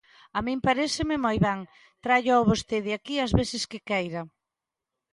A 0.37 0.39
min 0.45 0.59
paréceme 0.67 1.15
moi 1.25 1.37
ben, 1.45 1.59
tráiao 2.03 2.47
vostede 2.51 2.91
aquí 2.93 3.15
as 3.19 3.31
veces 3.39 3.63
que 3.71 3.83
queira. 3.89 4.21